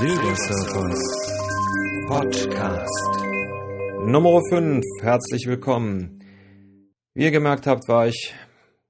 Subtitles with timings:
[0.00, 1.02] Silbersurfers
[2.08, 3.24] Podcast
[4.04, 4.82] Nummer 5.
[5.02, 6.20] Herzlich willkommen.
[7.14, 8.34] Wie ihr gemerkt habt, war ich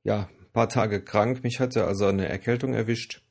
[0.03, 1.43] ja ein paar Tage krank.
[1.43, 3.23] Mich hatte also eine Erkältung erwischt.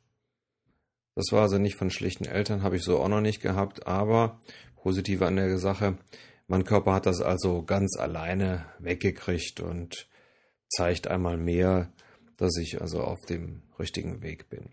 [1.16, 4.40] Das war also nicht von schlechten Eltern, habe ich so auch noch nicht gehabt, aber
[4.76, 5.98] positiv an der Sache,
[6.46, 10.08] mein Körper hat das also ganz alleine weggekriegt und
[10.70, 11.92] zeigt einmal mehr,
[12.38, 14.70] dass ich also auf dem richtigen Weg bin.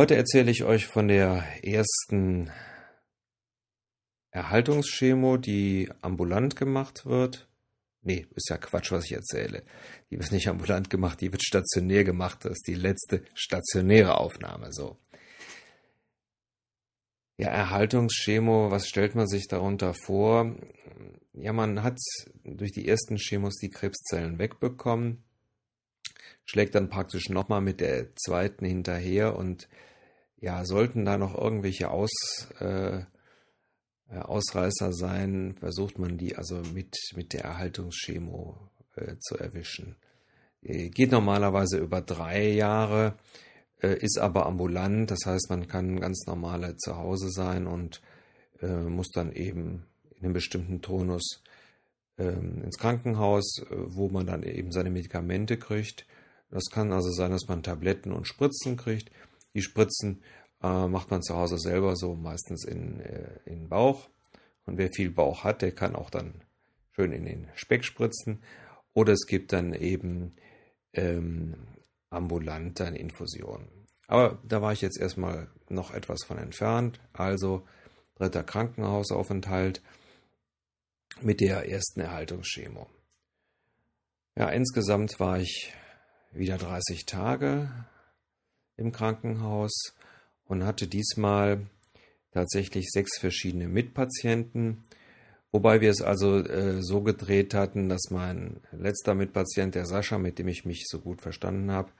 [0.00, 2.50] Heute erzähle ich euch von der ersten
[4.30, 7.50] Erhaltungschemo, die ambulant gemacht wird.
[8.00, 9.62] Nee, ist ja Quatsch, was ich erzähle.
[10.10, 12.46] Die wird nicht ambulant gemacht, die wird stationär gemacht.
[12.46, 14.96] Das ist die letzte stationäre Aufnahme, so.
[17.36, 20.56] Ja, Erhaltungschemo, was stellt man sich darunter vor?
[21.34, 21.98] Ja, man hat
[22.42, 25.22] durch die ersten Chemos die Krebszellen wegbekommen
[26.50, 29.68] schlägt dann praktisch nochmal mit der zweiten hinterher und
[30.40, 32.10] ja, sollten da noch irgendwelche Aus,
[32.60, 33.04] äh, äh,
[34.08, 38.58] Ausreißer sein, versucht man die also mit, mit der Erhaltungschemo
[38.96, 39.96] äh, zu erwischen.
[40.62, 43.14] Äh, geht normalerweise über drei Jahre,
[43.82, 48.00] äh, ist aber ambulant, das heißt, man kann ganz normal zu Hause sein und
[48.60, 49.86] äh, muss dann eben
[50.16, 51.42] in einem bestimmten Tonus
[52.18, 56.06] ähm, ins Krankenhaus, wo man dann eben seine Medikamente kriegt
[56.50, 59.10] das kann also sein, dass man Tabletten und Spritzen kriegt.
[59.54, 60.22] Die Spritzen
[60.62, 64.08] äh, macht man zu Hause selber so meistens in, äh, in Bauch.
[64.66, 66.42] Und wer viel Bauch hat, der kann auch dann
[66.92, 68.42] schön in den Speck spritzen.
[68.92, 70.34] Oder es gibt dann eben
[70.92, 71.54] ähm,
[72.10, 73.68] ambulant dann Infusionen.
[74.06, 77.00] Aber da war ich jetzt erstmal noch etwas von entfernt.
[77.12, 77.66] Also
[78.16, 79.82] dritter Krankenhausaufenthalt
[81.20, 82.88] mit der ersten Erhaltungschemo.
[84.36, 85.72] Ja, insgesamt war ich
[86.32, 87.70] wieder 30 Tage
[88.76, 89.94] im Krankenhaus
[90.50, 91.66] und hatte diesmal
[92.32, 94.82] tatsächlich sechs verschiedene Mitpatienten,
[95.52, 100.40] wobei wir es also äh, so gedreht hatten, dass mein letzter Mitpatient, der Sascha, mit
[100.40, 101.92] dem ich mich so gut verstanden habe,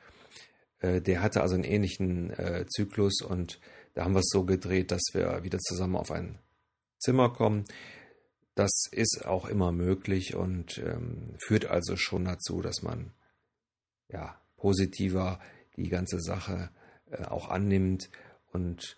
[0.81, 3.61] äh, der hatte also einen ähnlichen äh, Zyklus und
[3.95, 6.39] da haben wir es so gedreht, dass wir wieder zusammen auf ein
[6.99, 7.65] Zimmer kommen.
[8.57, 13.13] Das ist auch immer möglich und ähm, führt also schon dazu, dass man
[14.09, 15.39] ja, positiver
[15.77, 16.71] die ganze Sache
[17.11, 18.11] äh, auch annimmt
[18.53, 18.97] und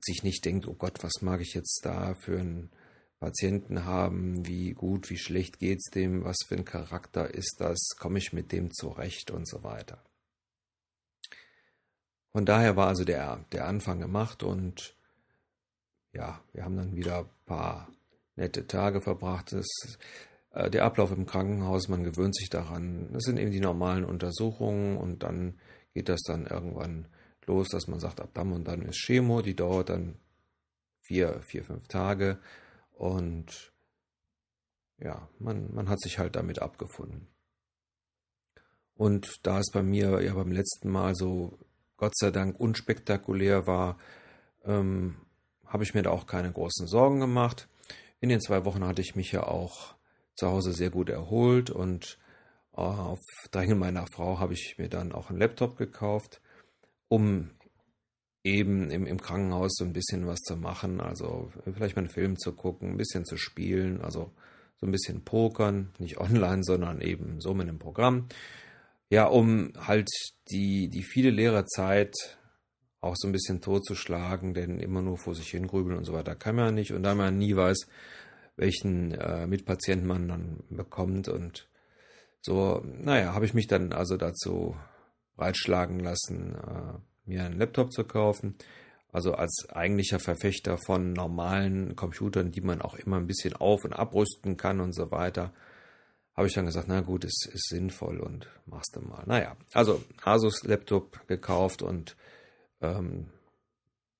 [0.00, 2.70] sich nicht denkt, oh Gott, was mag ich jetzt da für einen
[3.18, 8.18] Patienten haben, wie gut, wie schlecht geht's dem, was für ein Charakter ist das, komme
[8.18, 10.02] ich mit dem zurecht und so weiter.
[12.32, 14.94] Von daher war also der, der Anfang gemacht und
[16.12, 17.90] ja, wir haben dann wieder ein paar
[18.36, 19.52] nette Tage verbracht.
[19.54, 19.98] Es
[20.56, 23.12] äh, der Ablauf im Krankenhaus, man gewöhnt sich daran.
[23.12, 25.58] Das sind eben die normalen Untersuchungen und dann
[25.94, 27.06] geht das dann irgendwann
[27.46, 30.16] los, dass man sagt, ab dann und dann ist Chemo, die dauert dann
[31.00, 32.38] vier, vier, fünf Tage
[32.92, 33.72] und
[34.98, 37.28] ja, man, man hat sich halt damit abgefunden.
[38.94, 41.58] Und da es bei mir ja beim letzten Mal so
[41.96, 43.98] Gott sei Dank unspektakulär war,
[44.64, 45.16] ähm,
[45.66, 47.68] habe ich mir da auch keine großen Sorgen gemacht.
[48.20, 49.94] In den zwei Wochen hatte ich mich ja auch
[50.34, 52.18] zu Hause sehr gut erholt und
[52.72, 53.20] äh, auf
[53.50, 56.40] Drängen meiner Frau habe ich mir dann auch einen Laptop gekauft,
[57.08, 57.50] um
[58.44, 62.38] eben im, im Krankenhaus so ein bisschen was zu machen, also vielleicht mal einen Film
[62.38, 64.30] zu gucken, ein bisschen zu spielen, also
[64.76, 68.28] so ein bisschen pokern, nicht online, sondern eben so mit einem Programm.
[69.08, 70.08] Ja, um halt
[70.50, 72.14] die, die viele leere Zeit
[73.00, 76.34] auch so ein bisschen totzuschlagen, denn immer nur vor sich hin grübeln und so weiter
[76.34, 76.92] kann man nicht.
[76.92, 77.86] Und da man nie weiß,
[78.56, 81.28] welchen äh, Mitpatienten man dann bekommt.
[81.28, 81.68] Und
[82.40, 84.76] so, naja, habe ich mich dann also dazu
[85.36, 86.98] breitschlagen lassen, äh,
[87.28, 88.56] mir einen Laptop zu kaufen.
[89.12, 93.92] Also als eigentlicher Verfechter von normalen Computern, die man auch immer ein bisschen auf- und
[93.92, 95.52] abrüsten kann und so weiter,
[96.34, 99.22] habe ich dann gesagt, na gut, es ist sinnvoll und machst du mal.
[99.26, 102.14] Naja, also Asus Laptop gekauft und
[102.82, 103.30] ähm,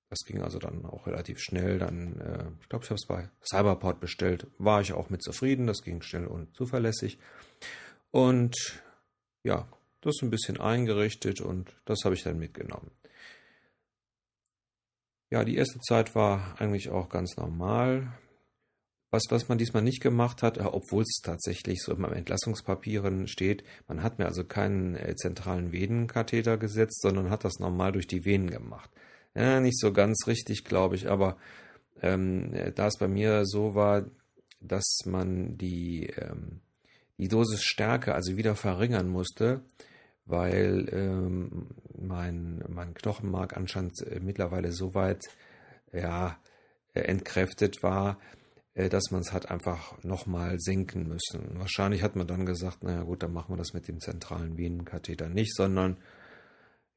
[0.08, 1.78] das ging also dann auch relativ schnell.
[1.78, 4.46] Dann, äh, ich glaube, ich habe es bei Cyberport bestellt.
[4.58, 5.66] War ich auch mit zufrieden.
[5.66, 7.18] Das ging schnell und zuverlässig.
[8.12, 8.80] Und
[9.42, 9.68] ja,
[10.06, 12.90] das ein bisschen eingerichtet und das habe ich dann mitgenommen.
[15.30, 18.12] Ja, die erste Zeit war eigentlich auch ganz normal.
[19.10, 23.28] Was, was man diesmal nicht gemacht hat, äh, obwohl es tatsächlich so in meinen Entlassungspapieren
[23.28, 28.06] steht, man hat mir also keinen äh, zentralen Venenkatheter gesetzt, sondern hat das normal durch
[28.06, 28.90] die Venen gemacht.
[29.34, 31.36] Ja, nicht so ganz richtig, glaube ich, aber
[32.02, 34.06] ähm, da es bei mir so war,
[34.60, 36.60] dass man die, ähm,
[37.18, 39.62] die Dosisstärke also wieder verringern musste,
[40.26, 45.24] weil ähm, mein, mein Knochenmark anscheinend äh, mittlerweile so weit
[45.92, 46.38] ja,
[46.94, 48.18] äh, entkräftet war,
[48.74, 51.58] äh, dass man es hat einfach nochmal senken müssen.
[51.58, 55.28] Wahrscheinlich hat man dann gesagt, naja gut, dann machen wir das mit dem zentralen Venenkatheter
[55.28, 55.96] nicht, sondern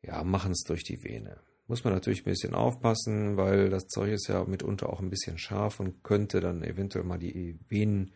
[0.01, 1.37] ja, machen es durch die Vene.
[1.67, 5.37] Muss man natürlich ein bisschen aufpassen, weil das Zeug ist ja mitunter auch ein bisschen
[5.37, 8.11] scharf und könnte dann eventuell mal die Venen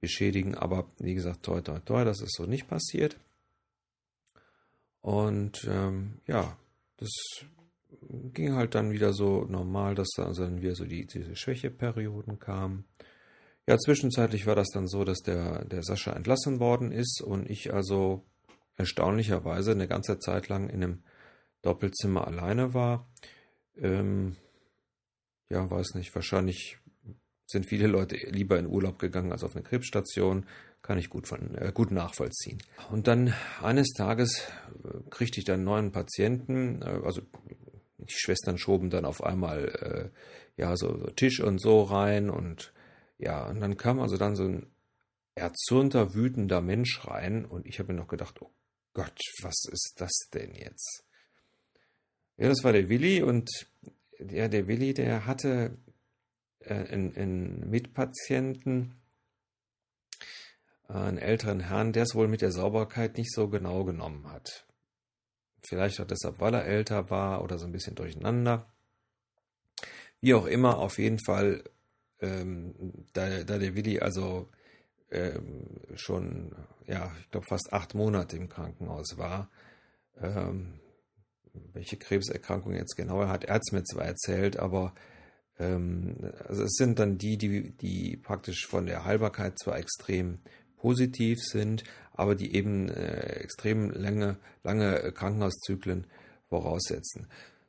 [0.00, 0.54] beschädigen.
[0.54, 3.16] Aber wie gesagt, toi, toi, toi, das ist so nicht passiert.
[5.04, 6.56] Und ähm, ja,
[6.96, 7.10] das
[8.32, 12.38] ging halt dann wieder so normal, dass da also dann wieder so die, diese Schwächeperioden
[12.38, 12.86] kamen.
[13.66, 17.74] Ja, zwischenzeitlich war das dann so, dass der, der Sascha entlassen worden ist und ich
[17.74, 18.24] also
[18.78, 21.02] erstaunlicherweise eine ganze Zeit lang in einem
[21.60, 23.06] Doppelzimmer alleine war.
[23.76, 24.36] Ähm,
[25.50, 26.78] ja, weiß nicht, wahrscheinlich
[27.44, 30.46] sind viele Leute lieber in Urlaub gegangen als auf eine Krebsstation.
[30.84, 32.58] Kann ich gut, von, äh, gut nachvollziehen.
[32.90, 33.32] Und dann
[33.62, 34.46] eines Tages
[34.84, 36.82] äh, kriegte ich dann einen neuen Patienten.
[36.82, 37.22] Äh, also
[37.96, 40.12] die Schwestern schoben dann auf einmal
[40.58, 42.74] äh, ja so, so, Tisch und so rein und
[43.16, 44.66] ja, und dann kam also dann so ein
[45.34, 48.50] erzürnter, wütender Mensch rein und ich habe mir noch gedacht, oh
[48.92, 51.02] Gott, was ist das denn jetzt?
[52.36, 53.48] Ja, das war der Willi und
[54.18, 55.78] ja, der Willi, der hatte
[56.58, 58.96] äh, einen, einen Mitpatienten,
[60.88, 64.66] einen älteren Herrn, der es wohl mit der Sauberkeit nicht so genau genommen hat.
[65.62, 68.66] Vielleicht auch deshalb, weil er älter war oder so ein bisschen durcheinander.
[70.20, 71.64] Wie auch immer, auf jeden Fall,
[72.20, 74.48] ähm, da, da, der Willi also
[75.10, 76.54] ähm, schon,
[76.86, 79.50] ja, ich glaube fast acht Monate im Krankenhaus war,
[80.20, 80.80] ähm,
[81.72, 84.94] welche Krebserkrankung jetzt genau er hat, er hat es mir zwar erzählt, aber
[85.58, 86.16] ähm,
[86.46, 90.40] also es sind dann die, die, die praktisch von der Heilbarkeit zwar extrem
[90.84, 91.82] positiv sind,
[92.12, 96.06] aber die eben äh, extrem lange, lange Krankenhauszyklen
[96.50, 97.26] voraussetzen.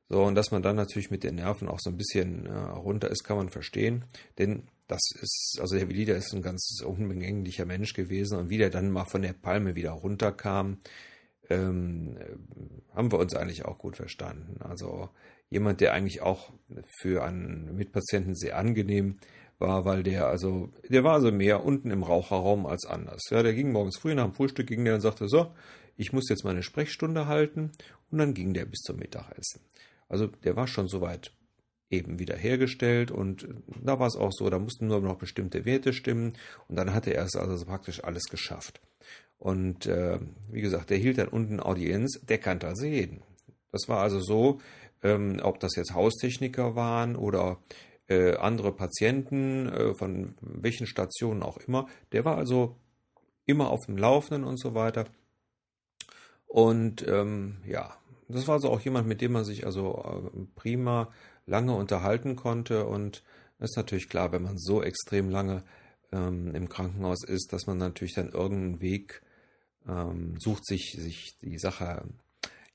[0.09, 3.09] So, und dass man dann natürlich mit den Nerven auch so ein bisschen äh, runter
[3.09, 4.03] ist, kann man verstehen.
[4.37, 8.57] Denn das ist, also der Willi, der ist ein ganz unbegänglicher Mensch gewesen und wie
[8.57, 10.79] der dann mal von der Palme wieder runterkam,
[11.49, 12.17] ähm,
[12.93, 14.61] haben wir uns eigentlich auch gut verstanden.
[14.61, 15.09] Also
[15.49, 16.51] jemand, der eigentlich auch
[16.99, 19.19] für einen Mitpatienten sehr angenehm
[19.59, 23.21] war, weil der also, der war also mehr unten im Raucherraum als anders.
[23.29, 25.51] Ja, der ging morgens früh nach dem Frühstück, ging der und sagte, so,
[25.97, 27.71] ich muss jetzt meine Sprechstunde halten
[28.11, 29.61] und dann ging der bis zum Mittagessen.
[30.09, 31.31] Also der war schon soweit
[31.89, 33.47] eben wieder hergestellt und
[33.81, 36.33] da war es auch so, da mussten nur noch bestimmte Werte stimmen
[36.67, 38.81] und dann hatte er es also praktisch alles geschafft.
[39.37, 40.19] Und äh,
[40.49, 43.21] wie gesagt, der hielt dann unten Audienz, der kannte also jeden.
[43.71, 44.59] Das war also so,
[45.03, 47.59] ähm, ob das jetzt Haustechniker waren oder
[48.07, 51.87] äh, andere Patienten äh, von welchen Stationen auch immer.
[52.11, 52.75] Der war also
[53.45, 55.05] immer auf dem Laufenden und so weiter.
[56.47, 57.97] Und ähm, ja,
[58.27, 61.11] das war also auch jemand, mit dem man sich also äh, prima
[61.45, 62.85] lange unterhalten konnte.
[62.85, 63.23] Und
[63.59, 65.63] ist natürlich klar, wenn man so extrem lange
[66.11, 69.21] ähm, im Krankenhaus ist, dass man natürlich dann irgendeinen Weg
[69.87, 72.03] ähm, sucht, sich, sich die Sache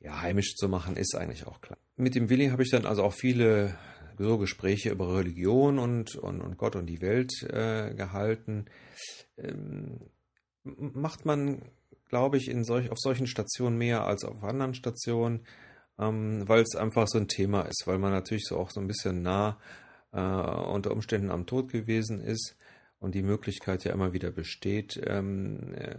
[0.00, 1.78] ja, heimisch zu machen, ist eigentlich auch klar.
[1.96, 3.76] Mit dem Willi habe ich dann also auch viele
[4.24, 8.66] so Gespräche über Religion und, und, und Gott und die Welt äh, gehalten.
[9.36, 10.00] Ähm,
[10.62, 11.62] macht man,
[12.08, 15.46] glaube ich, in solch, auf solchen Stationen mehr als auf anderen Stationen,
[15.98, 18.86] ähm, weil es einfach so ein Thema ist, weil man natürlich so auch so ein
[18.86, 19.58] bisschen nah
[20.12, 22.56] äh, unter Umständen am Tod gewesen ist
[22.98, 25.96] und die Möglichkeit ja immer wieder besteht, ähm, äh,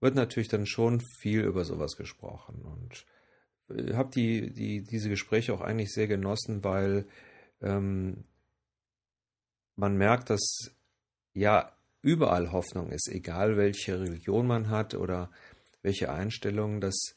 [0.00, 3.04] wird natürlich dann schon viel über sowas gesprochen und
[3.76, 7.06] äh, habe die, die, diese Gespräche auch eigentlich sehr genossen, weil
[7.60, 8.24] ähm,
[9.76, 10.72] man merkt, dass
[11.34, 11.72] ja
[12.02, 15.30] überall Hoffnung ist, egal welche Religion man hat oder
[15.82, 17.14] welche Einstellung, dass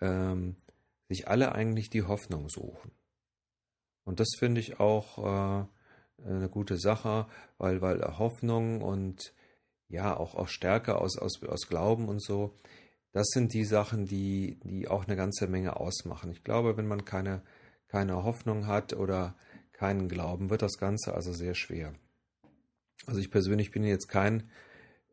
[0.00, 0.56] ähm,
[1.08, 2.92] sich alle eigentlich die Hoffnung suchen.
[4.04, 5.66] Und das finde ich auch äh,
[6.24, 7.26] eine gute Sache,
[7.58, 9.34] weil, weil Hoffnung und
[9.88, 12.54] ja auch, auch Stärke aus, aus, aus Glauben und so,
[13.12, 16.30] das sind die Sachen, die, die auch eine ganze Menge ausmachen.
[16.30, 17.42] Ich glaube, wenn man keine,
[17.88, 19.34] keine Hoffnung hat oder
[19.80, 21.94] keinen Glauben, wird das Ganze also sehr schwer.
[23.06, 24.50] Also ich persönlich bin jetzt kein,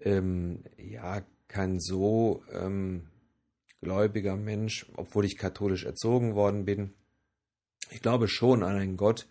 [0.01, 3.07] ähm, ja, kein so ähm,
[3.79, 6.93] gläubiger Mensch, obwohl ich katholisch erzogen worden bin.
[7.91, 9.29] Ich glaube schon an einen Gott,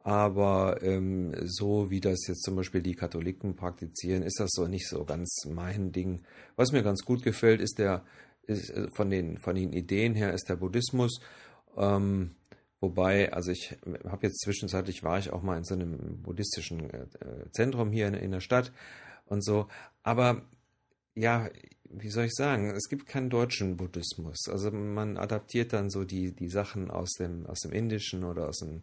[0.00, 4.88] aber ähm, so wie das jetzt zum Beispiel die Katholiken praktizieren, ist das so nicht
[4.88, 6.22] so ganz mein Ding.
[6.56, 8.04] Was mir ganz gut gefällt, ist der
[8.48, 11.20] ist, äh, von den von den Ideen her ist der Buddhismus.
[11.76, 12.34] Ähm,
[12.82, 17.06] wobei, also ich habe jetzt zwischenzeitlich war ich auch mal in so einem buddhistischen äh,
[17.52, 18.72] Zentrum hier in, der Stadt
[19.26, 19.68] und so.
[20.02, 20.42] Aber
[21.14, 21.48] ja,
[21.88, 24.48] wie soll ich sagen, es gibt keinen deutschen Buddhismus.
[24.48, 28.58] Also man adaptiert dann so die, die Sachen aus dem, aus dem Indischen oder aus
[28.58, 28.82] dem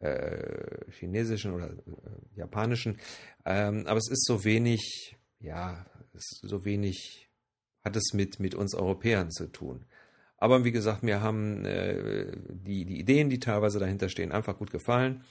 [0.00, 2.98] äh, Chinesischen oder äh, Japanischen.
[3.44, 5.84] Ähm, aber es ist so wenig, ja,
[6.14, 7.28] so wenig
[7.84, 9.84] hat es mit, mit uns Europäern zu tun.
[10.42, 14.72] Aber wie gesagt, mir haben äh, die, die Ideen, die teilweise dahinter stehen, einfach gut
[14.72, 15.22] gefallen.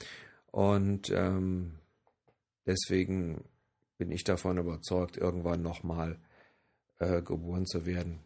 [0.51, 1.73] Und ähm,
[2.65, 3.43] deswegen
[3.97, 6.17] bin ich davon überzeugt, irgendwann nochmal
[6.99, 8.19] äh, geboren zu werden.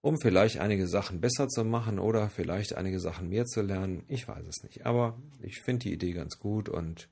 [0.00, 4.02] Um vielleicht einige Sachen besser zu machen oder vielleicht einige Sachen mehr zu lernen.
[4.08, 4.84] Ich weiß es nicht.
[4.84, 7.08] Aber ich finde die Idee ganz gut und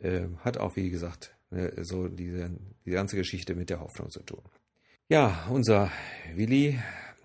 [0.00, 2.52] äh, hat auch, wie gesagt, äh, so diese,
[2.86, 4.42] die ganze Geschichte mit der Hoffnung zu tun.
[5.08, 5.90] Ja, unser
[6.36, 6.78] Willi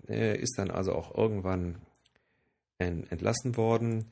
[0.08, 1.76] ist dann also auch irgendwann
[2.78, 4.10] entlassen worden.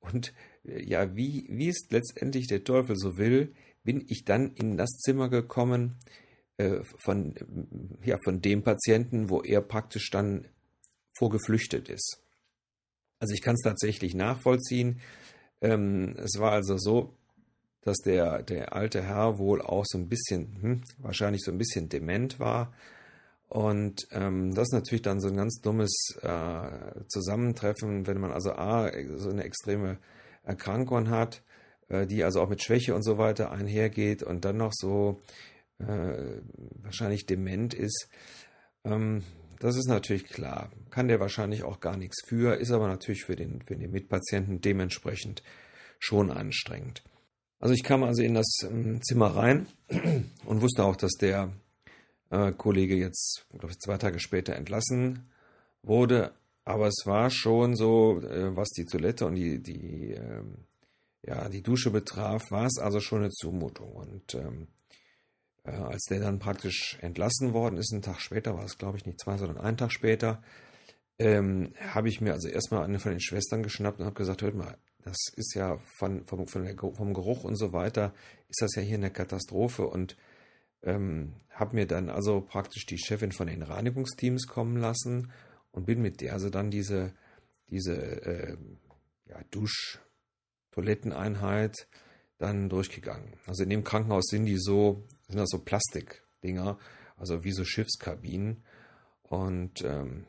[0.00, 0.32] Und
[0.64, 4.90] äh, ja, wie, wie es letztendlich der Teufel so will, bin ich dann in das
[4.98, 5.98] Zimmer gekommen
[6.56, 7.34] äh, von,
[8.04, 10.46] ja, von dem Patienten, wo er praktisch dann
[11.16, 12.22] vorgeflüchtet ist.
[13.18, 15.00] Also ich kann es tatsächlich nachvollziehen.
[15.60, 17.14] Ähm, es war also so,
[17.82, 21.88] dass der, der alte Herr wohl auch so ein bisschen, hm, wahrscheinlich so ein bisschen
[21.88, 22.74] dement war
[23.48, 28.52] und ähm, das ist natürlich dann so ein ganz dummes äh, Zusammentreffen, wenn man also
[28.52, 29.98] A, so eine extreme
[30.42, 31.42] Erkrankung hat,
[31.88, 35.20] äh, die also auch mit Schwäche und so weiter einhergeht und dann noch so
[35.78, 36.40] äh,
[36.82, 38.08] wahrscheinlich dement ist.
[38.84, 39.22] Ähm,
[39.60, 40.70] das ist natürlich klar.
[40.90, 44.60] Kann der wahrscheinlich auch gar nichts für, ist aber natürlich für den, für den Mitpatienten
[44.60, 45.42] dementsprechend
[45.98, 47.02] schon anstrengend.
[47.58, 49.66] Also ich kam also in das ähm, Zimmer rein
[50.44, 51.52] und wusste auch, dass der
[52.30, 55.30] äh, Kollege jetzt, glaube ich, zwei Tage später entlassen
[55.82, 56.32] wurde.
[56.64, 60.42] Aber es war schon so, äh, was die Toilette und die, die, äh,
[61.22, 63.92] ja, die Dusche betraf, war es also schon eine Zumutung.
[63.92, 64.68] Und ähm,
[65.64, 69.06] äh, als der dann praktisch entlassen worden ist, einen Tag später, war es glaube ich
[69.06, 70.42] nicht zwei, sondern einen Tag später,
[71.18, 74.54] ähm, habe ich mir also erstmal eine von den Schwestern geschnappt und habe gesagt, hört
[74.54, 78.12] mal, das ist ja von, vom, von der, vom Geruch und so weiter,
[78.48, 80.16] ist das ja hier eine Katastrophe und
[80.82, 85.32] ähm, habe mir dann also praktisch die Chefin von den Reinigungsteams kommen lassen
[85.72, 87.14] und bin mit der also dann diese,
[87.68, 88.56] diese äh,
[89.26, 91.88] ja, Dusch-Toiletteneinheit
[92.38, 93.34] dann durchgegangen.
[93.46, 96.78] Also in dem Krankenhaus sind die so, sind das so Plastikdinger,
[97.16, 98.64] also wie so Schiffskabinen.
[99.22, 100.26] Und ähm,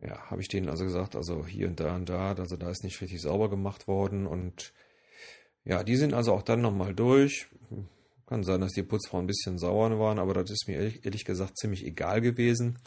[0.00, 2.84] ja, habe ich denen also gesagt, also hier und da und da, also da ist
[2.84, 4.26] nicht richtig sauber gemacht worden.
[4.26, 4.72] Und
[5.64, 7.48] ja, die sind also auch dann nochmal durch.
[8.26, 11.24] Kann sein, dass die Putzfrauen ein bisschen sauer waren, aber das ist mir ehrlich, ehrlich
[11.24, 12.78] gesagt ziemlich egal gewesen.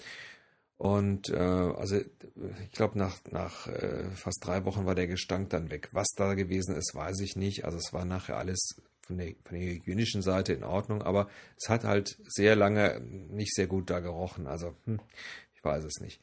[0.78, 5.70] Und äh, also ich glaube, nach, nach äh, fast drei Wochen war der Gestank dann
[5.70, 5.90] weg.
[5.92, 7.66] Was da gewesen ist, weiß ich nicht.
[7.66, 11.68] Also es war nachher alles von der, von der hygienischen Seite in Ordnung, aber es
[11.68, 14.48] hat halt sehr lange nicht sehr gut da gerochen.
[14.48, 15.00] Also hm,
[15.56, 16.22] ich weiß es nicht.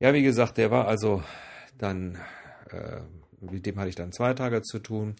[0.00, 1.22] Ja, wie gesagt, der war also
[1.76, 2.18] dann,
[2.70, 3.00] äh,
[3.40, 5.16] mit dem hatte ich dann zwei Tage zu tun.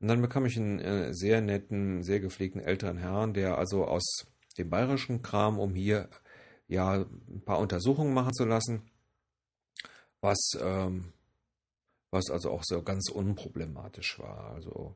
[0.00, 4.26] Und dann bekam ich einen äh, sehr netten, sehr gepflegten älteren Herrn, der also aus
[4.58, 6.08] dem bayerischen Kram, um hier
[6.66, 8.82] ja ein paar Untersuchungen machen zu lassen,
[10.20, 11.12] was, ähm,
[12.10, 14.52] was also auch so ganz unproblematisch war.
[14.54, 14.94] Also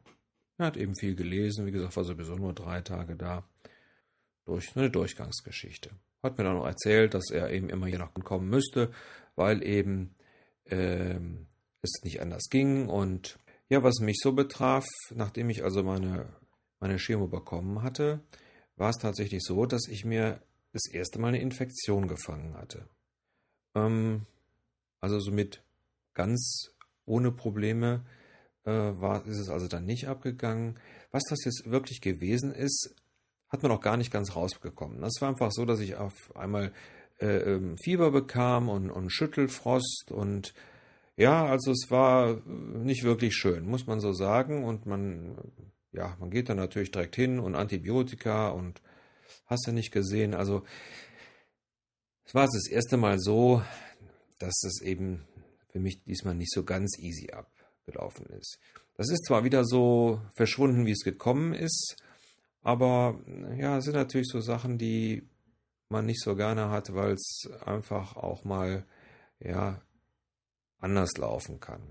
[0.59, 3.45] er hat eben viel gelesen, wie gesagt, war sowieso nur drei Tage da.
[4.45, 5.91] Durch eine Durchgangsgeschichte.
[6.23, 8.91] Hat mir dann noch erzählt, dass er eben immer hier noch kommen müsste,
[9.37, 10.15] weil eben
[10.65, 11.47] ähm,
[11.83, 13.39] es nicht anders ging und
[13.69, 16.27] ja, was mich so betraf, nachdem ich also meine,
[16.81, 18.21] meine Chemo bekommen hatte,
[18.77, 20.41] war es tatsächlich so, dass ich mir
[20.73, 22.89] das erste Mal eine Infektion gefangen hatte.
[23.75, 24.27] Ähm,
[25.01, 25.63] also somit
[26.15, 26.71] ganz
[27.05, 28.05] ohne Probleme
[28.65, 30.79] äh, war, ist es also dann nicht abgegangen.
[31.11, 32.95] Was das jetzt wirklich gewesen ist,
[33.49, 35.03] hat man auch gar nicht ganz rausbekommen.
[35.03, 36.73] Es war einfach so, dass ich auf einmal
[37.19, 40.55] äh, ähm, Fieber bekam und, und Schüttelfrost und
[41.19, 44.65] ja, also es war nicht wirklich schön, muss man so sagen.
[44.65, 45.37] Und man,
[45.93, 48.81] ja, man geht dann natürlich direkt hin und Antibiotika und
[49.47, 50.33] hast ja nicht gesehen.
[50.33, 50.63] Also
[52.25, 53.63] es war das erste Mal so,
[54.39, 55.27] dass es eben
[55.73, 58.61] für mich diesmal nicht so ganz easy abgelaufen ist.
[58.97, 61.97] Das ist zwar wieder so verschwunden, wie es gekommen ist,
[62.63, 63.19] aber
[63.57, 65.27] ja, es sind natürlich so Sachen, die
[65.89, 68.85] man nicht so gerne hat, weil es einfach auch mal
[69.41, 69.81] ja
[70.81, 71.83] anders laufen kann.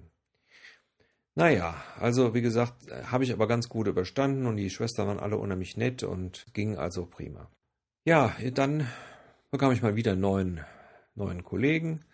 [1.35, 5.37] Naja, also wie gesagt, habe ich aber ganz gut überstanden und die Schwestern waren alle
[5.37, 7.51] unheimlich nett und ging also prima.
[8.05, 8.87] Ja, dann
[9.51, 10.65] bekam ich mal wieder einen neuen,
[11.13, 12.05] neuen Kollegen,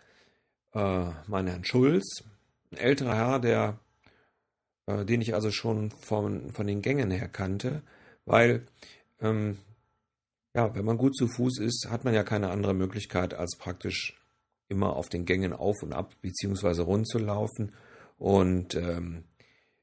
[0.74, 2.24] äh, meinen Herrn Schulz,
[2.72, 3.80] ein älterer Herr, der,
[4.88, 7.82] äh, den ich also schon von, von den Gängen her kannte,
[8.26, 8.66] weil
[9.22, 9.58] ähm,
[10.54, 14.22] ja, wenn man gut zu Fuß ist, hat man ja keine andere Möglichkeit, als praktisch
[14.70, 17.74] immer auf den Gängen auf und ab beziehungsweise rund zu laufen.
[18.18, 19.26] Und ähm,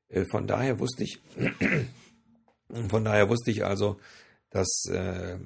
[0.08, 1.20] äh, von daher wusste ich,
[2.88, 3.98] von daher wusste ich also,
[4.50, 5.38] dass, äh,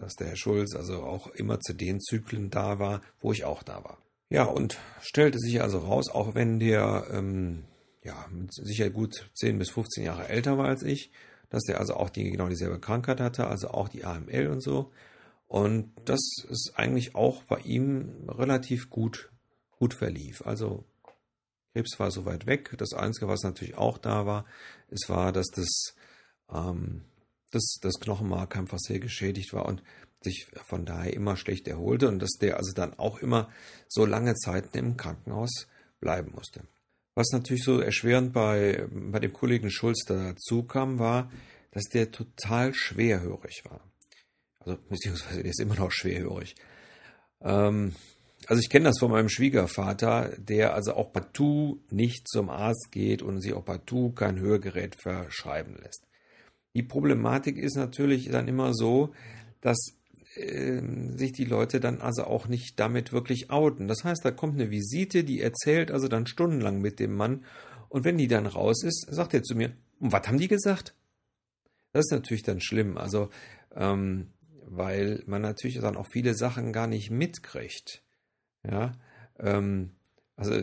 [0.00, 3.62] dass der Herr Schulz also auch immer zu den Zyklen da war, wo ich auch
[3.62, 3.98] da war.
[4.28, 7.64] Ja, und stellte sich also raus, auch wenn der ähm,
[8.04, 11.10] ja, sicher gut 10 bis 15 Jahre älter war als ich,
[11.50, 14.92] dass der also auch die, genau dieselbe Krankheit hatte, also auch die AML und so.
[15.50, 19.32] Und das ist eigentlich auch bei ihm relativ gut,
[19.72, 20.46] gut verlief.
[20.46, 20.84] Also
[21.72, 22.72] Krebs war so weit weg.
[22.78, 24.46] Das Einzige, was natürlich auch da war,
[24.90, 25.96] es war, dass das,
[26.52, 27.02] ähm,
[27.50, 29.82] das, das Knochenmark einfach sehr geschädigt war und
[30.20, 33.50] sich von daher immer schlecht erholte und dass der also dann auch immer
[33.88, 35.66] so lange Zeiten im Krankenhaus
[35.98, 36.62] bleiben musste.
[37.16, 41.28] Was natürlich so erschwerend bei, bei dem Kollegen Schulz dazu kam, war,
[41.72, 43.80] dass der total schwerhörig war.
[44.60, 46.54] Also, beziehungsweise der ist immer noch schwerhörig.
[47.42, 47.94] Ähm,
[48.46, 53.22] also ich kenne das von meinem Schwiegervater, der also auch partout nicht zum Arzt geht
[53.22, 56.06] und sich auch partout kein Hörgerät verschreiben lässt.
[56.74, 59.12] Die Problematik ist natürlich dann immer so,
[59.60, 59.94] dass
[60.36, 60.80] äh,
[61.16, 63.88] sich die Leute dann also auch nicht damit wirklich outen.
[63.88, 67.44] Das heißt, da kommt eine Visite, die erzählt also dann stundenlang mit dem Mann
[67.88, 70.94] und wenn die dann raus ist, sagt er zu mir, was haben die gesagt?
[71.92, 73.30] Das ist natürlich dann schlimm, also
[73.74, 74.28] ähm,
[74.70, 78.02] weil man natürlich dann auch viele Sachen gar nicht mitkriegt.
[78.62, 78.92] Ja,
[79.38, 79.90] ähm,
[80.36, 80.62] also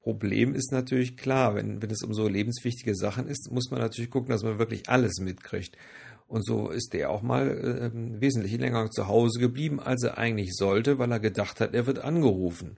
[0.00, 4.10] Problem ist natürlich klar, wenn, wenn es um so lebenswichtige Sachen ist, muss man natürlich
[4.10, 5.78] gucken, dass man wirklich alles mitkriegt.
[6.26, 7.90] Und so ist der auch mal äh,
[8.20, 12.00] wesentlich länger zu Hause geblieben, als er eigentlich sollte, weil er gedacht hat, er wird
[12.00, 12.76] angerufen.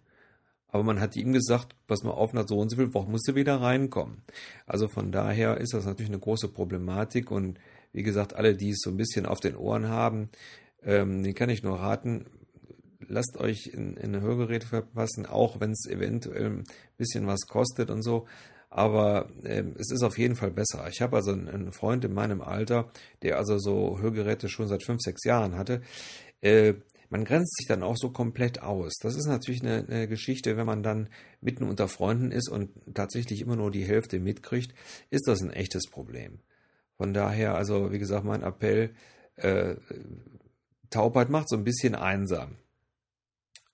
[0.69, 3.27] Aber man hat ihm gesagt, pass mal auf, nach so und so viel Wochen musst
[3.27, 4.23] du wieder reinkommen.
[4.67, 7.59] Also von daher ist das natürlich eine große Problematik und
[7.97, 10.29] wie gesagt, alle, die es so ein bisschen auf den Ohren haben,
[10.83, 12.27] ähm, den kann ich nur raten,
[13.09, 16.65] lasst euch in, in ein Hörgerät verpassen, auch wenn es eventuell ein
[16.99, 18.27] bisschen was kostet und so.
[18.69, 20.87] Aber äh, es ist auf jeden Fall besser.
[20.91, 22.91] Ich habe also einen, einen, Freund in meinem Alter,
[23.23, 25.81] der also so Hörgeräte schon seit fünf, sechs Jahren hatte.
[26.43, 26.75] Äh,
[27.09, 28.93] man grenzt sich dann auch so komplett aus.
[29.01, 31.09] Das ist natürlich eine, eine, Geschichte, wenn man dann
[31.41, 34.75] mitten unter Freunden ist und tatsächlich immer nur die Hälfte mitkriegt,
[35.09, 36.41] ist das ein echtes Problem.
[36.97, 38.95] Von daher, also wie gesagt, mein Appell,
[39.37, 39.77] äh,
[40.91, 42.57] Taubheit macht so ein bisschen einsam.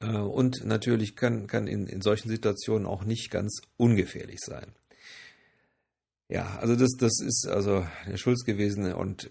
[0.01, 4.75] Äh, und natürlich kann, kann in, in solchen Situationen auch nicht ganz ungefährlich sein.
[6.29, 9.31] Ja, also das, das ist also der Schulz gewesen und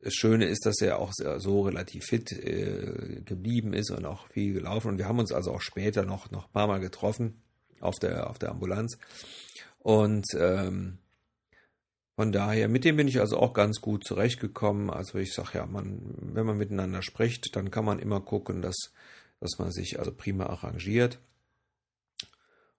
[0.00, 4.54] das Schöne ist, dass er auch so relativ fit äh, geblieben ist und auch viel
[4.54, 4.88] gelaufen.
[4.88, 7.42] Und wir haben uns also auch später noch, noch ein paar Mal getroffen
[7.80, 8.96] auf der, auf der Ambulanz.
[9.80, 10.98] Und ähm,
[12.18, 14.90] von daher, mit dem bin ich also auch ganz gut zurechtgekommen.
[14.90, 18.92] Also ich sage ja, man, wenn man miteinander spricht, dann kann man immer gucken, dass,
[19.38, 21.20] dass man sich also prima arrangiert.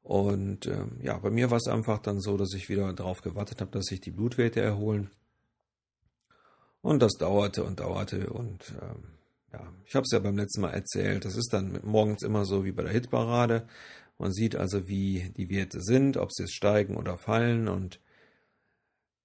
[0.03, 3.61] Und ähm, ja, bei mir war es einfach dann so, dass ich wieder darauf gewartet
[3.61, 5.09] habe, dass sich die Blutwerte erholen.
[6.81, 9.05] Und das dauerte und dauerte und ähm,
[9.53, 11.23] ja, ich habe es ja beim letzten Mal erzählt.
[11.23, 13.69] Das ist dann morgens immer so wie bei der Hitparade.
[14.17, 18.01] Man sieht also, wie die Werte sind, ob sie jetzt steigen oder fallen und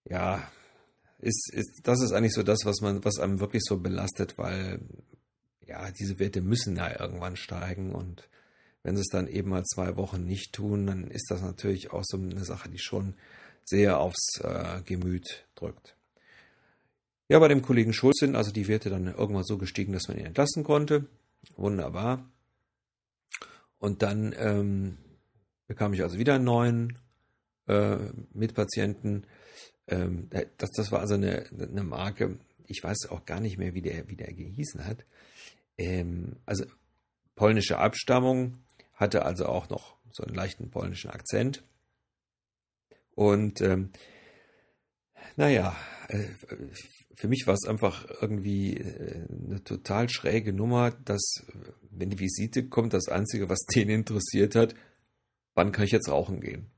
[0.05, 0.51] ja,
[1.19, 4.81] ist, ist, das ist eigentlich so das, was man, was einem wirklich so belastet, weil
[5.67, 8.29] ja, diese Werte müssen ja irgendwann steigen und
[8.83, 12.03] wenn sie es dann eben mal zwei Wochen nicht tun, dann ist das natürlich auch
[12.05, 13.15] so eine Sache, die schon
[13.65, 15.97] sehr aufs äh, Gemüt drückt.
[17.29, 20.19] Ja, bei dem Kollegen Schulz sind also die Werte dann irgendwann so gestiegen, dass man
[20.19, 21.07] ihn entlassen konnte.
[21.57, 22.29] Wunderbar.
[23.79, 24.99] Und dann ähm,
[25.67, 26.99] bekam ich also wieder einen neuen
[27.67, 27.97] äh,
[28.35, 29.27] Mitpatienten.
[29.89, 33.83] Ähm, das, das war also eine, eine Marke, ich weiß auch gar nicht mehr, wie
[33.83, 35.05] der, wie der gehießen hat.
[35.77, 36.65] Ähm, also
[37.35, 38.59] polnische Abstammung,
[38.95, 41.65] hatte also auch noch so einen leichten polnischen Akzent.
[43.15, 43.91] Und ähm,
[45.37, 45.77] naja,
[46.09, 46.29] äh,
[47.15, 51.45] für mich war es einfach irgendwie äh, eine total schräge Nummer, dass,
[51.91, 54.75] wenn die Visite kommt, das Einzige, was den interessiert hat,
[55.55, 56.71] wann kann ich jetzt rauchen gehen?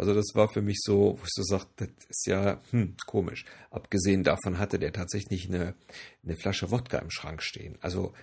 [0.00, 3.44] Also das war für mich so, wo ich so sagte, das ist ja hm, komisch.
[3.70, 5.74] Abgesehen davon hatte der tatsächlich eine,
[6.24, 7.76] eine Flasche Wodka im Schrank stehen.
[7.82, 8.14] Also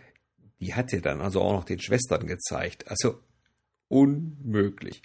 [0.59, 2.87] die hat er dann also auch noch den Schwestern gezeigt.
[2.87, 3.19] Also
[3.89, 5.03] unmöglich.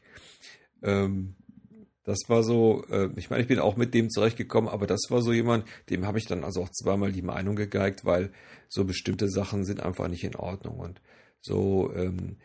[0.82, 1.34] Ähm,
[2.04, 5.20] das war so, äh, ich meine, ich bin auch mit dem zurechtgekommen, aber das war
[5.20, 8.32] so jemand, dem habe ich dann also auch zweimal die Meinung gegeigt, weil
[8.70, 10.78] so bestimmte Sachen sind einfach nicht in Ordnung.
[10.78, 11.02] Und
[11.42, 12.38] so, ähm,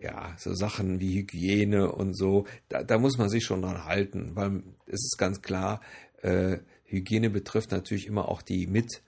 [0.00, 4.32] ja, so Sachen wie Hygiene und so, da, da muss man sich schon dran halten,
[4.34, 5.80] weil es ist ganz klar,
[6.22, 9.02] äh, Hygiene betrifft natürlich immer auch die mit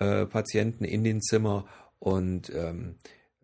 [0.00, 1.66] äh, in den Zimmer
[1.98, 2.96] und ähm,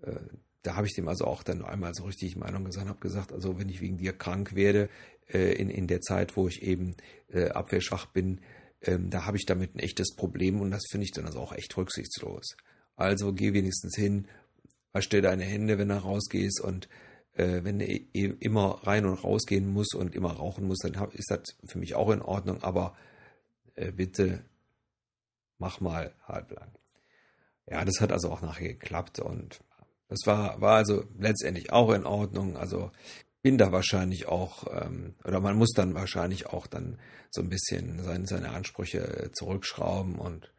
[0.02, 0.16] äh,
[0.62, 3.58] da habe ich dem also auch dann einmal so richtig Meinung gesagt, habe gesagt, also
[3.58, 4.90] wenn ich wegen dir krank werde,
[5.32, 6.94] äh, in, in der Zeit, wo ich eben
[7.28, 8.40] äh, abwehrschwach bin,
[8.82, 11.52] ähm, da habe ich damit ein echtes Problem und das finde ich dann also auch
[11.52, 12.56] echt rücksichtslos.
[12.96, 14.26] Also geh wenigstens hin,
[14.92, 16.88] wasch dir deine Hände, wenn du rausgehst und
[17.34, 21.56] äh, wenn du immer rein und rausgehen musst und immer rauchen musst, dann ist das
[21.66, 22.96] für mich auch in Ordnung, aber
[23.76, 24.44] äh, bitte
[25.58, 26.72] mach mal halblang.
[27.66, 29.60] Ja, das hat also auch nachher geklappt und
[30.08, 32.56] das war, war also letztendlich auch in Ordnung.
[32.56, 32.90] Also
[33.42, 36.98] bin da wahrscheinlich auch, ähm, oder man muss dann wahrscheinlich auch dann
[37.30, 40.52] so ein bisschen seine, seine Ansprüche zurückschrauben und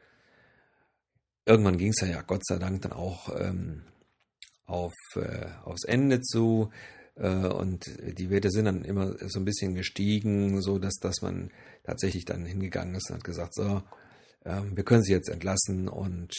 [1.45, 3.83] irgendwann ging es ja, ja Gott sei Dank dann auch ähm,
[4.71, 6.71] auf, äh, aufs Ende zu
[7.15, 7.85] äh, und
[8.17, 11.51] die Werte sind dann immer so ein bisschen gestiegen, so dass, dass man
[11.83, 13.83] tatsächlich dann hingegangen ist und hat gesagt, so,
[14.45, 16.33] ähm, wir können sie jetzt entlassen und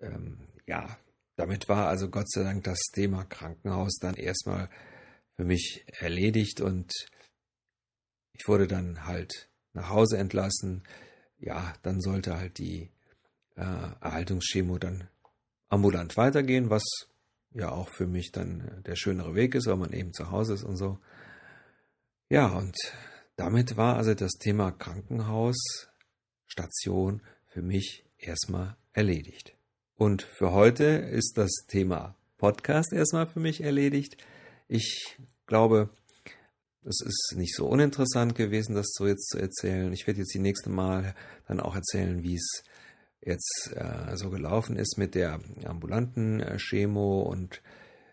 [0.00, 0.98] ähm, ja,
[1.36, 4.68] damit war also Gott sei Dank das Thema Krankenhaus dann erstmal
[5.36, 6.90] für mich erledigt und
[8.32, 10.82] ich wurde dann halt nach Hause entlassen.
[11.38, 12.90] Ja, dann sollte halt die
[13.56, 13.62] äh,
[14.00, 15.08] Erhaltungschemo dann
[15.68, 16.84] ambulant weitergehen, was
[17.54, 20.64] ja auch für mich dann der schönere Weg ist, weil man eben zu Hause ist
[20.64, 20.98] und so.
[22.28, 22.76] Ja, und
[23.36, 29.54] damit war also das Thema Krankenhausstation für mich erstmal erledigt.
[29.96, 34.16] Und für heute ist das Thema Podcast erstmal für mich erledigt.
[34.68, 35.90] Ich glaube,
[36.84, 39.92] es ist nicht so uninteressant gewesen, das so jetzt zu erzählen.
[39.92, 41.14] Ich werde jetzt die nächste Mal
[41.46, 42.64] dann auch erzählen, wie es
[43.24, 47.62] jetzt äh, so gelaufen ist mit der ambulanten äh, Chemo und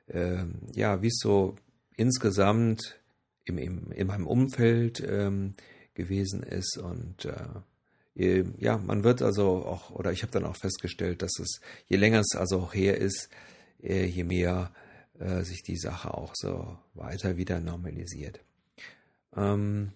[0.07, 1.55] äh, ja, wie es so
[1.95, 2.99] insgesamt
[3.45, 5.55] im, im, in meinem Umfeld ähm,
[5.93, 11.21] gewesen ist und äh, ja, man wird also auch, oder ich habe dann auch festgestellt,
[11.21, 13.29] dass es, je länger es also auch her ist,
[13.81, 14.73] äh, je mehr
[15.19, 18.41] äh, sich die Sache auch so weiter wieder normalisiert.
[19.35, 19.93] Ähm,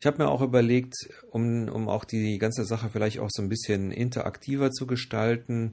[0.00, 0.94] ich habe mir auch überlegt,
[1.30, 5.72] um, um auch die ganze Sache vielleicht auch so ein bisschen interaktiver zu gestalten,